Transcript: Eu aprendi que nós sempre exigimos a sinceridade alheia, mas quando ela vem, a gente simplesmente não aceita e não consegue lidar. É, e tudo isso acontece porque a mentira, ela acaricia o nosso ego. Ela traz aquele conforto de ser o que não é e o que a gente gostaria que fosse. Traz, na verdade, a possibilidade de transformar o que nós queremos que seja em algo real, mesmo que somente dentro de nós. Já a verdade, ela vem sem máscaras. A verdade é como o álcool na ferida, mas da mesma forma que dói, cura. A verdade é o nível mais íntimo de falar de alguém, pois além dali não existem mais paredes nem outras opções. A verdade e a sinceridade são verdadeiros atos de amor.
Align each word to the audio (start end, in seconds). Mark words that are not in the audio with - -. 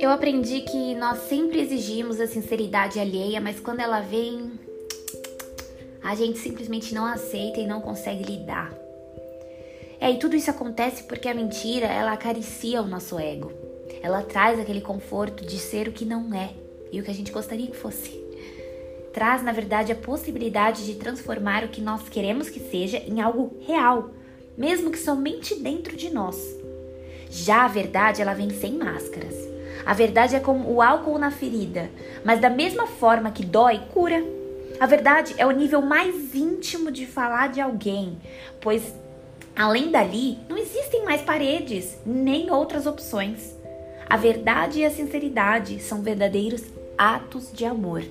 Eu 0.00 0.10
aprendi 0.10 0.60
que 0.60 0.94
nós 0.94 1.18
sempre 1.20 1.60
exigimos 1.60 2.20
a 2.20 2.26
sinceridade 2.26 2.98
alheia, 3.00 3.40
mas 3.40 3.58
quando 3.60 3.80
ela 3.80 4.00
vem, 4.00 4.52
a 6.02 6.14
gente 6.14 6.38
simplesmente 6.38 6.94
não 6.94 7.06
aceita 7.06 7.58
e 7.60 7.66
não 7.66 7.80
consegue 7.80 8.22
lidar. 8.24 8.72
É, 10.00 10.10
e 10.10 10.18
tudo 10.18 10.36
isso 10.36 10.50
acontece 10.50 11.04
porque 11.04 11.28
a 11.28 11.34
mentira, 11.34 11.86
ela 11.86 12.12
acaricia 12.12 12.82
o 12.82 12.86
nosso 12.86 13.18
ego. 13.18 13.50
Ela 14.02 14.22
traz 14.22 14.60
aquele 14.60 14.82
conforto 14.82 15.44
de 15.46 15.58
ser 15.58 15.88
o 15.88 15.92
que 15.92 16.04
não 16.04 16.34
é 16.34 16.50
e 16.92 17.00
o 17.00 17.02
que 17.02 17.10
a 17.10 17.14
gente 17.14 17.32
gostaria 17.32 17.66
que 17.66 17.76
fosse. 17.76 18.22
Traz, 19.14 19.42
na 19.42 19.52
verdade, 19.52 19.92
a 19.92 19.96
possibilidade 19.96 20.84
de 20.84 20.96
transformar 20.96 21.64
o 21.64 21.68
que 21.68 21.80
nós 21.80 22.08
queremos 22.08 22.50
que 22.50 22.60
seja 22.60 22.98
em 22.98 23.20
algo 23.20 23.56
real, 23.60 24.10
mesmo 24.56 24.90
que 24.90 24.98
somente 24.98 25.54
dentro 25.54 25.96
de 25.96 26.10
nós. 26.10 26.36
Já 27.30 27.64
a 27.64 27.68
verdade, 27.68 28.22
ela 28.22 28.34
vem 28.34 28.50
sem 28.50 28.74
máscaras. 28.74 29.34
A 29.84 29.92
verdade 29.92 30.36
é 30.36 30.40
como 30.40 30.72
o 30.72 30.80
álcool 30.80 31.18
na 31.18 31.30
ferida, 31.30 31.90
mas 32.24 32.40
da 32.40 32.48
mesma 32.48 32.86
forma 32.86 33.30
que 33.30 33.44
dói, 33.44 33.80
cura. 33.92 34.24
A 34.80 34.86
verdade 34.86 35.34
é 35.36 35.46
o 35.46 35.50
nível 35.50 35.82
mais 35.82 36.34
íntimo 36.34 36.90
de 36.90 37.06
falar 37.06 37.48
de 37.48 37.60
alguém, 37.60 38.18
pois 38.60 38.94
além 39.54 39.90
dali 39.90 40.38
não 40.48 40.56
existem 40.56 41.04
mais 41.04 41.22
paredes 41.22 41.98
nem 42.04 42.50
outras 42.50 42.86
opções. 42.86 43.54
A 44.08 44.16
verdade 44.16 44.80
e 44.80 44.84
a 44.84 44.90
sinceridade 44.90 45.80
são 45.80 46.02
verdadeiros 46.02 46.62
atos 46.96 47.50
de 47.52 47.64
amor. 47.64 48.02